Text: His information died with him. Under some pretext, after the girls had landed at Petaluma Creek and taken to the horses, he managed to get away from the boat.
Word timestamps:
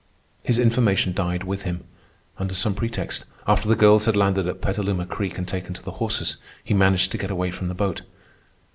His 0.41 0.57
information 0.57 1.13
died 1.13 1.43
with 1.43 1.61
him. 1.61 1.83
Under 2.39 2.55
some 2.55 2.73
pretext, 2.73 3.25
after 3.45 3.69
the 3.69 3.75
girls 3.75 4.05
had 4.05 4.15
landed 4.15 4.47
at 4.47 4.59
Petaluma 4.59 5.05
Creek 5.05 5.37
and 5.37 5.47
taken 5.47 5.75
to 5.75 5.83
the 5.83 5.91
horses, 6.01 6.37
he 6.63 6.73
managed 6.73 7.11
to 7.11 7.19
get 7.19 7.29
away 7.29 7.51
from 7.51 7.67
the 7.67 7.75
boat. 7.75 8.01